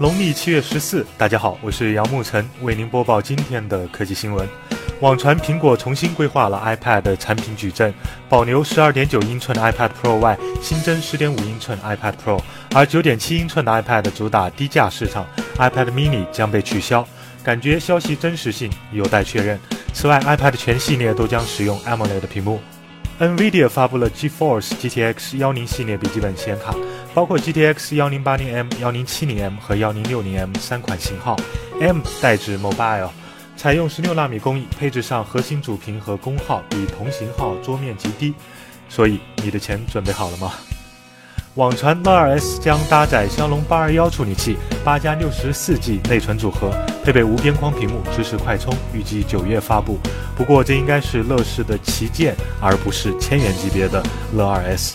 [0.00, 4.48] 农历七月十四，大家好，我是杨沐晨，为您播报今天的科技新闻。
[5.00, 7.94] 网传苹果重新规划了 iPad 产品矩阵，
[8.28, 12.40] 保留十二点九英寸 iPad Pro 外，新增十点五英寸 iPad Pro，
[12.74, 15.24] 而九点七英寸的 iPad 主打低价市场
[15.58, 17.06] ，iPad Mini 将被取消。
[17.44, 19.60] 感觉消息真实性有待确认。
[19.92, 22.58] 此外，iPad 全系列都将使用 AMOLED 屏幕。
[23.20, 26.74] NVIDIA 发布了 GeForce GTX 幺零系列笔记本显卡，
[27.14, 31.36] 包括 GTX 幺零八零 M、幺零七零 M 和幺零六零 M 三款型号
[31.80, 33.08] ，M 代指 Mobile。
[33.56, 38.34] 采用十六纳米工艺，配置上核心主屏和功耗比同型号桌面极低，
[38.88, 40.52] 所以你的钱准备好了吗？
[41.54, 46.72] 网传乐 2S 将搭载骁龙八二幺处理器，八加六十四 G 内存组合，
[47.04, 50.00] 配备无边框屏幕，支持快充，预计九月发布。
[50.36, 54.02] 不过这应该是乐视的旗舰，而不是千元级别的
[54.34, 54.94] 乐 2S。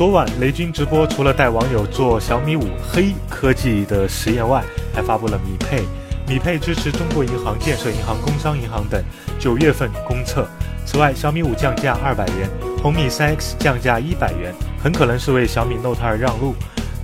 [0.00, 4.64] 昨晚雷军直播，除了带网友做小米五黑科技的实验外，
[4.94, 5.82] 还发布了米配。
[6.26, 9.04] 米配支持中国银行、建设银行、工商银行等，
[9.38, 10.48] 九月份公测。
[10.86, 12.48] 此外，小米五降价二百元，
[12.82, 16.54] 红米三 X 降价一百元，很可能是为小米 Note 二让路。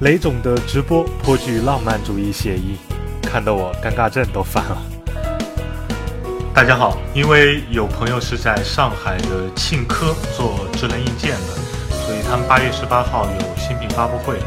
[0.00, 2.78] 雷总的直播颇具浪漫主义写意，
[3.20, 4.82] 看得我尴尬症都犯了。
[6.54, 11.52] 大家好，因为有朋友是在上海的庆科做智能硬件的，
[12.06, 14.38] 所以他们八月十八号有新品发布会，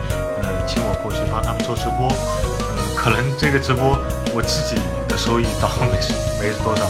[0.41, 2.07] 呃，请我过去帮他们做直播。
[2.07, 3.99] 嗯，可能这个直播。
[4.31, 5.97] 我自己的收益倒没
[6.39, 6.85] 没多少，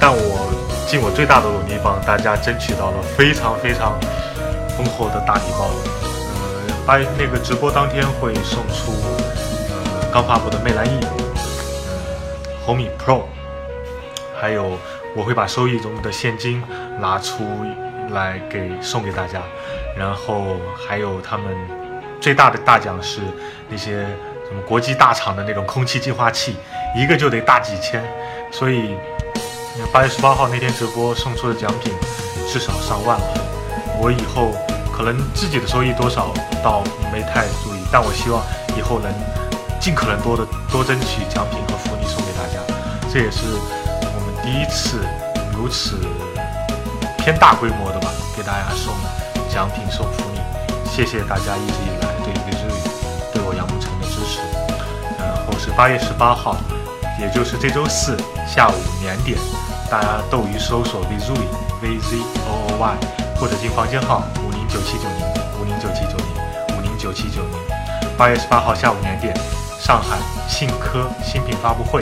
[0.00, 0.48] 但我
[0.88, 3.92] 尽我最大的努力帮大家争取到了非常非常
[4.74, 5.68] 丰厚的大礼包。
[6.32, 8.90] 呃，八月那个直播当天会送出
[9.68, 11.92] 呃刚发布的魅蓝 E，呃
[12.64, 13.24] 红米 Pro，
[14.40, 14.78] 还有
[15.14, 16.62] 我会把收益中的现金
[16.98, 17.44] 拿出
[18.10, 19.40] 来给送给大家，
[19.96, 21.54] 然后还有他们
[22.20, 23.20] 最大的大奖是
[23.68, 24.02] 那些
[24.46, 26.56] 什么国际大厂的那种空气净化器。
[26.96, 28.02] 一个就得大几千，
[28.50, 28.96] 所以
[29.92, 31.92] 八月十八号那天直播送出的奖品
[32.48, 33.26] 至少上万了。
[34.00, 34.52] 我以后
[34.90, 36.32] 可能自己的收益多少
[36.64, 36.82] 倒
[37.12, 38.42] 没太注意，但我希望
[38.76, 39.12] 以后能
[39.78, 42.58] 尽可能多的多争取奖品和福利送给大家。
[43.12, 45.06] 这也是我们第一次
[45.54, 45.98] 如此
[47.28, 48.94] 偏大规模的吧，给大家送
[49.52, 50.40] 奖品送福利。
[50.90, 52.80] 谢谢大家一直以来对一个日语
[53.34, 54.40] 对我杨慕成的支持。
[55.18, 56.56] 然后是八月十八号。
[57.20, 59.36] 也就是这周四下午两点，
[59.90, 61.36] 大家斗鱼搜索 Vizui
[61.82, 62.16] V Z
[62.48, 62.96] O O Y，
[63.36, 68.16] 或者进房间号五零九七九零五零九七九零五零九七九零。
[68.16, 69.36] 八月十八号下午两点，
[69.78, 70.16] 上海
[70.48, 72.00] 信科新品发布会。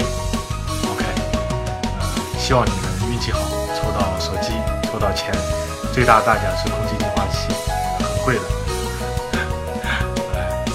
[0.85, 1.05] OK，
[1.99, 3.41] 呃，希望你能运气好，
[4.97, 5.31] 收，到钱。
[5.93, 7.53] 最大的大奖是空气净化器，
[8.01, 8.41] 很贵的。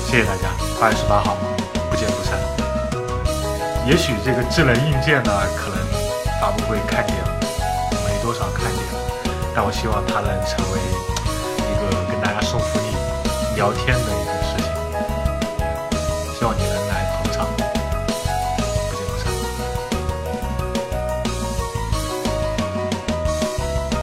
[0.06, 0.50] 谢谢大家，
[0.80, 1.36] 八月十八号
[1.90, 2.38] 不见不散。
[3.88, 5.78] 也许这个智能硬件呢，可能
[6.40, 7.18] 发布会看点
[8.06, 8.86] 没多少看点，
[9.56, 10.80] 但我希望它能成为
[11.58, 14.11] 一个跟大家送福利、聊天的。